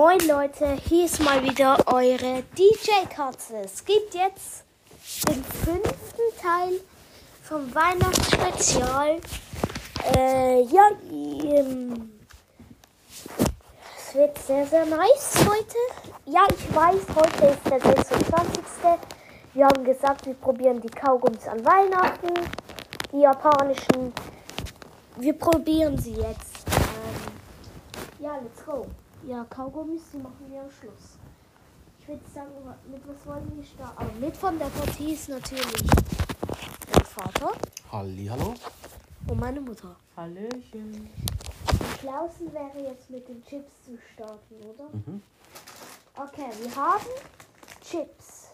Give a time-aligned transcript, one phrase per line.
[0.00, 3.62] Moin Leute, hier ist mal wieder eure DJ-Katze.
[3.64, 4.62] Es gibt jetzt
[5.26, 6.80] den fünften Teil
[7.42, 9.16] vom Weihnachtsspezial.
[10.14, 12.12] Äh, ja, ähm,
[13.96, 15.76] es wird sehr, sehr nice heute.
[16.26, 18.62] Ja, ich weiß, heute ist der 26.
[19.54, 22.34] Wir haben gesagt, wir probieren die Kaugummis an Weihnachten.
[23.10, 24.12] Die japanischen.
[25.16, 26.68] Wir probieren sie jetzt.
[26.68, 27.32] Ähm,
[28.20, 28.86] ja, let's go.
[29.26, 31.18] Ja, Kaugummis, die machen wir am Schluss.
[32.00, 32.50] Ich würde sagen,
[32.90, 33.98] mit was wollen wir starten?
[33.98, 35.84] Aber mit von der Partie ist natürlich
[36.94, 37.52] mein Vater
[37.92, 38.54] Halli, hallo.
[39.28, 39.94] und meine Mutter.
[40.16, 41.10] Hallöchen.
[41.66, 44.88] Am schlausten wäre jetzt mit den Chips zu starten, oder?
[44.92, 45.22] Mhm.
[46.16, 47.06] Okay, wir haben
[47.82, 48.48] Chips.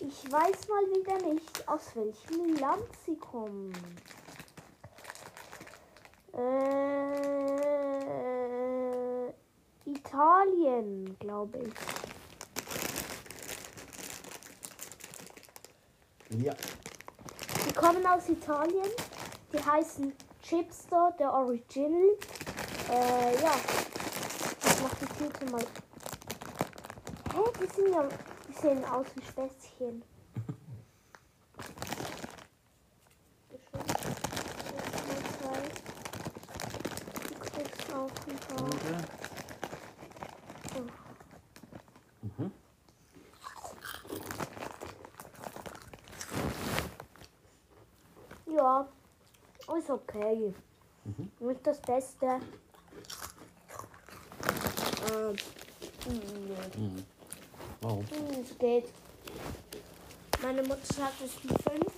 [0.00, 3.72] Ich weiß mal wieder nicht, aus welchem Land sie kommen.
[6.32, 7.87] Äh,
[10.08, 11.74] Italien, glaube ich.
[16.42, 16.54] Ja.
[17.66, 18.88] Die kommen aus Italien.
[19.52, 22.16] Die heißen Chipster, der Original.
[22.90, 23.52] Äh, ja.
[24.64, 25.60] Ich mach die Tüte mal.
[27.34, 27.42] Hä?
[27.60, 28.08] Die, sind ja,
[28.48, 30.02] die sehen aus wie Spätzchen.
[33.50, 33.90] Bestimmt.
[33.90, 35.60] Eins, zwei, zwei.
[37.28, 38.70] Du kriegst auch ein paar.
[38.70, 39.18] Danke.
[42.22, 42.52] Mhm.
[48.46, 48.88] Ja,
[49.76, 50.54] ist okay.
[51.40, 52.26] Nicht das Beste.
[55.10, 55.36] Ähm,
[56.06, 56.78] nee.
[56.80, 57.04] Mhm.
[57.80, 58.04] Wow.
[58.10, 58.88] Hm, Es geht.
[60.42, 61.92] Meine Mutter sagt, es sind fünf.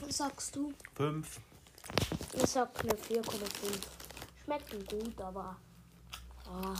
[0.00, 0.72] Was sagst du?
[0.94, 1.40] Fünf.
[2.34, 3.80] Ich sag eine 4,5.
[4.44, 5.56] Schmecken gut, aber.
[6.46, 6.74] Ah.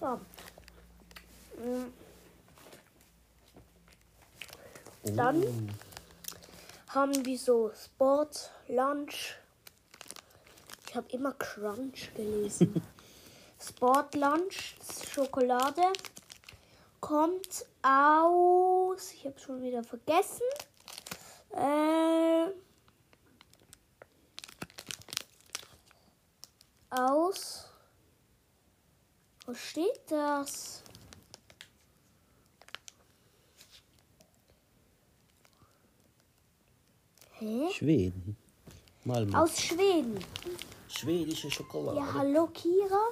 [0.00, 0.16] Ja.
[1.58, 1.62] So.
[1.62, 1.92] Mm,
[5.04, 5.10] Oh.
[5.14, 5.72] Dann?
[6.94, 9.36] haben wir so Sport, Lunch.
[10.86, 12.82] Ich habe immer Crunch gelesen.
[13.58, 14.76] Sport, Lunch,
[15.10, 15.84] Schokolade
[17.00, 19.12] kommt aus.
[19.14, 20.42] Ich habe schon wieder vergessen.
[21.50, 22.50] Äh,
[26.90, 27.68] aus.
[29.46, 30.82] Wo steht das?
[37.42, 37.72] Hä?
[37.72, 38.36] Schweden.
[39.04, 39.42] Mal mal.
[39.42, 40.24] Aus Schweden.
[40.88, 41.98] Schwedische Schokolade.
[41.98, 43.02] Ja, hallo Kira.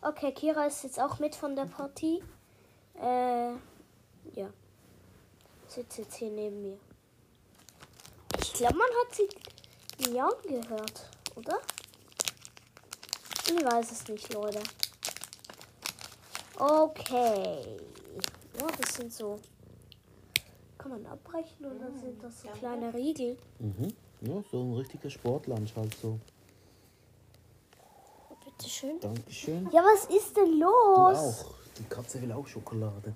[0.00, 2.20] Okay, Kira ist jetzt auch mit von der Partie.
[3.00, 3.52] Äh,
[4.34, 4.48] ja.
[5.68, 6.78] Sitzt jetzt hier neben mir.
[8.40, 9.28] Ich glaube, man hat sie
[10.10, 11.60] nie angehört, oder?
[13.46, 14.60] Ich weiß es nicht, Leute.
[16.58, 17.78] Okay.
[18.58, 19.38] Ja, das sind so.
[20.82, 23.38] Kann man abbrechen oder sind das so kleine Riegel?
[23.60, 23.94] Mhm.
[24.22, 26.18] Ja, so ein richtiger Sportlunch halt so.
[28.30, 28.98] Oh, bitteschön.
[28.98, 29.68] Dankeschön.
[29.72, 31.44] Ja, was ist denn Du los?
[31.44, 31.54] auch.
[31.78, 33.14] Die Katze will auch Schokolade.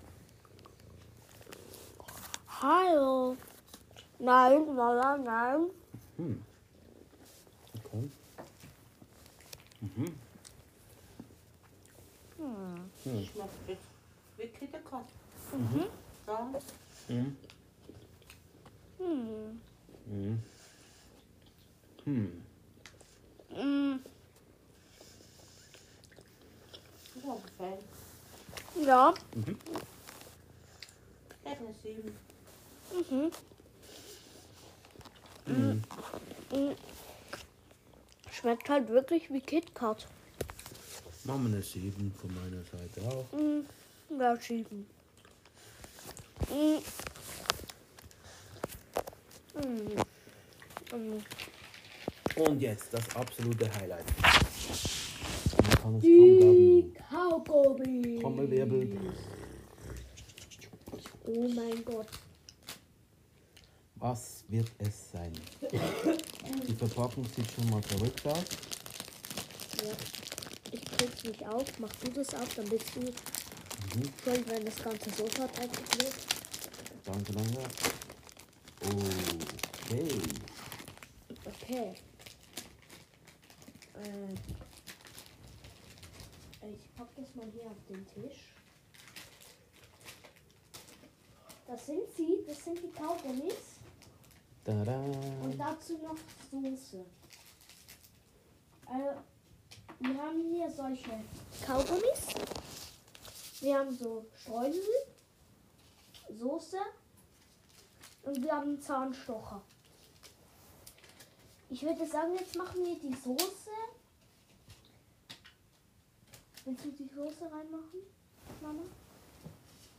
[2.63, 3.37] Hallo.
[4.21, 5.67] Nein, nein, nein.
[6.17, 6.45] Hm.
[7.85, 8.11] Okay.
[9.81, 10.15] Mhm.
[12.39, 12.91] Hm.
[13.03, 13.83] Schmeckt jetzt
[14.37, 15.05] wie Kittekat.
[15.53, 15.85] Mhm.
[16.27, 16.51] Ja.
[17.09, 17.37] Mhm.
[19.07, 19.61] Hm.
[20.07, 20.43] Mhm.
[22.05, 22.43] Hm.
[23.53, 24.01] Mm,
[28.85, 29.15] Ja.
[29.35, 29.57] Mhm.
[31.83, 32.17] 7.
[33.11, 33.31] Mhm.
[35.47, 35.83] Mhm.
[36.53, 36.75] Mm.
[38.33, 40.07] Schmeckt halt wirklich wie KitKat.
[41.25, 43.27] Machen wir eine 7 von meiner Seite auch.
[43.33, 44.21] Mm.
[44.21, 44.87] Ja, schieben.
[46.51, 46.83] Mm.
[49.59, 49.67] Mm.
[49.67, 50.03] Mm.
[50.93, 54.05] Und jetzt das absolute Highlight.
[54.21, 57.45] Man kann es kaum Die glauben.
[57.45, 58.19] Kaugummi.
[58.21, 58.99] Trommelwirbel.
[61.27, 62.07] Oh mein Gott.
[63.97, 65.33] Was wird es sein?
[66.69, 68.45] Die Verpackung sieht schon mal verrückt aus.
[69.83, 69.93] Ja.
[70.73, 71.65] Ich krieg's nicht auf.
[71.79, 74.03] Mach du das auf, dann bist du Mhm.
[74.23, 76.15] schuld, wenn das ganze Sofa dreckig wird.
[77.05, 77.59] Danke, danke.
[78.85, 80.09] Okay.
[81.69, 81.95] Okay.
[83.95, 84.35] Äh,
[86.71, 88.55] ich pack das mal hier auf den Tisch.
[91.67, 93.81] Das sind sie, das sind die Kaugummis.
[94.65, 94.97] Tada.
[95.43, 96.17] Und dazu noch
[96.53, 97.05] Soße.
[98.87, 99.23] Also,
[99.99, 101.19] wir haben hier solche
[101.67, 102.29] Kaugummis.
[103.61, 104.83] Wir haben so Streusel,
[106.31, 106.79] Soße
[108.23, 109.63] und wir haben Zahnstocher.
[111.69, 113.71] Ich würde sagen, jetzt machen wir die Soße.
[116.65, 118.01] Willst du die Soße reinmachen,
[118.61, 118.83] Mama?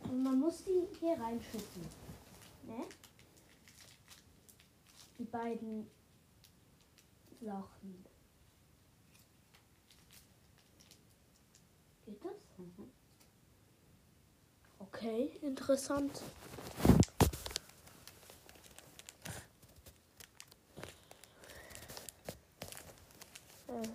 [0.04, 1.82] Und man muss die hier reinschütten.
[2.64, 2.86] Ne?
[5.18, 5.90] Die beiden
[7.42, 8.06] Sachen.
[12.06, 12.32] Geht das?
[14.80, 16.22] Okay, interessant.
[23.68, 23.88] Äh.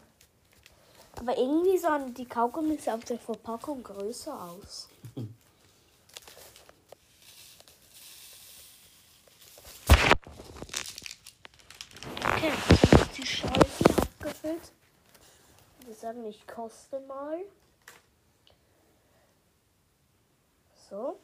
[1.18, 4.88] Aber irgendwie sahen die Kaugummis auf der Verpackung größer aus.
[12.24, 13.60] Okay, jetzt sind die Scheiben
[14.00, 14.72] abgefüllt.
[15.84, 17.38] Wir sagen, ich koste mal.
[20.88, 21.18] So.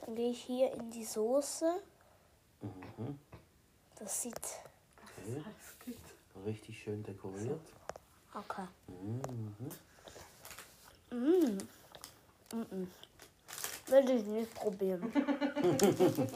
[0.00, 1.82] Dann gehe ich hier in die Soße.
[2.62, 3.18] Mhm.
[3.96, 4.40] Das sieht.
[5.26, 5.42] Okay.
[6.46, 7.60] Richtig schön dekoriert.
[8.34, 8.66] Okay.
[8.88, 9.70] Mhm.
[11.10, 11.58] Mm.
[12.52, 12.86] Mm -mm.
[13.86, 15.12] Würde ich nicht probieren.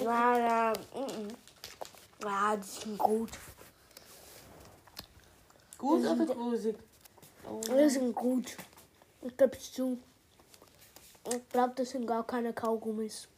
[0.01, 1.35] ja, ja, mm -mm.
[2.23, 3.31] ja, die sind gut.
[5.79, 6.77] Gut oder grusig?
[7.49, 7.61] Oh.
[7.61, 8.57] Die sind gut.
[9.23, 9.99] Ich gebe zu.
[11.33, 13.29] Ich glaube, das sind gar keine Kaugummis.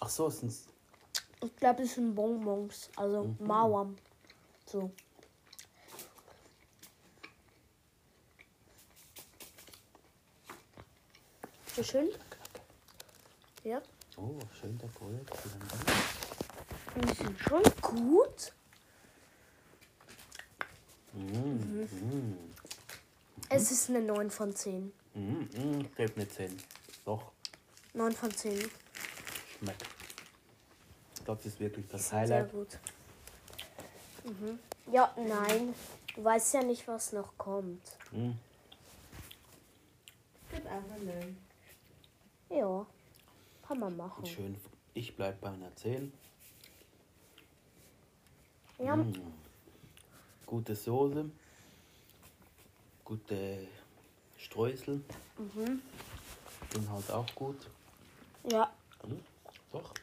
[0.00, 0.52] Ach so, es sind
[1.42, 2.90] Ich glaube, das sind Bonbons.
[2.96, 3.96] Also Mauern.
[4.66, 4.90] So.
[11.74, 12.08] So schön.
[13.64, 13.80] Ja.
[14.16, 15.28] Oh, schön dekoriert.
[16.96, 18.52] Die sind schon gut.
[21.14, 21.88] Mhm.
[21.90, 22.38] Mhm.
[23.48, 24.92] Es ist eine 9 von 10.
[25.14, 25.48] Mhm.
[25.54, 25.88] Mhm.
[25.96, 26.56] Gib mir 10.
[27.04, 27.32] Doch,
[27.94, 28.70] 9 von 10.
[29.58, 29.86] schmeckt.
[31.16, 32.52] Ich glaube, das ist wirklich das Sehr Highlight.
[32.52, 32.78] gut.
[34.24, 34.58] Mhm.
[34.92, 35.74] Ja, nein.
[36.14, 37.96] Du weißt ja nicht, was noch kommt.
[38.10, 38.38] Mhm.
[40.50, 41.36] Gib einfach neun.
[42.52, 42.86] Ja.
[43.66, 44.26] Kann man machen.
[44.26, 44.56] Schön.
[44.94, 46.12] Ich bleib bei einer 10.
[48.78, 49.14] Ja, Mhm.
[50.46, 51.30] Gute Soße.
[53.04, 53.66] Gute
[54.36, 55.02] Streusel.
[55.38, 55.80] mhm.
[56.74, 57.56] Inhalt auch gut.
[58.44, 58.70] ja.
[59.06, 59.20] Mhm.
[59.72, 59.94] Doch.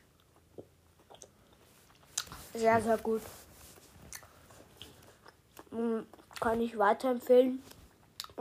[2.53, 3.21] Sehr, sehr gut.
[5.71, 5.99] Mm,
[6.39, 7.61] Kann ich weiterempfehlen.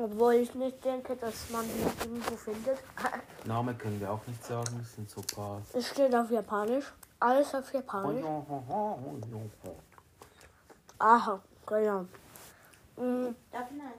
[0.00, 2.78] Obwohl ich nicht denke, dass man die irgendwo findet.
[3.44, 4.78] Name können wir auch nicht sagen.
[4.80, 5.60] Es sind so paar.
[5.72, 6.84] Es steht auf Japanisch.
[7.18, 8.24] Alles auf Japanisch.
[11.00, 12.00] Aha, genau.
[12.96, 13.92] Mm, Darf ich nein?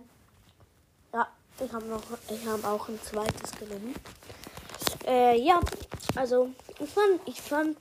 [1.14, 1.28] Ja,
[1.60, 3.94] ich habe noch, ich habe auch ein zweites genommen.
[5.06, 5.60] Äh, ja,
[6.16, 6.50] also
[6.80, 7.78] ich fand, ich fand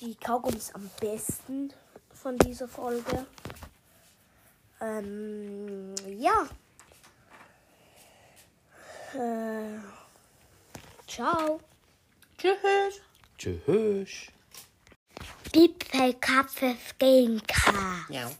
[0.00, 1.72] die Kaugummis am besten
[2.14, 3.26] von dieser Folge.
[4.82, 6.48] Ähm, ja.
[9.14, 9.78] Äh,
[11.06, 11.60] ciao.
[12.36, 13.00] Tschüss.
[13.38, 14.32] Tschüss.
[15.52, 17.72] Bitte Kaffee gegen K.
[18.08, 18.32] Ja.